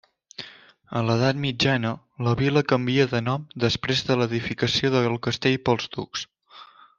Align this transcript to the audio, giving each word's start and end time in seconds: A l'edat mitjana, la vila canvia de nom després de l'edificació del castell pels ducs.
A 0.99 1.01
l'edat 1.09 1.39
mitjana, 1.43 1.91
la 2.27 2.33
vila 2.39 2.63
canvia 2.71 3.05
de 3.11 3.21
nom 3.27 3.45
després 3.65 4.03
de 4.09 4.17
l'edificació 4.23 4.93
del 4.97 5.21
castell 5.29 5.61
pels 5.69 5.93
ducs. 5.99 6.27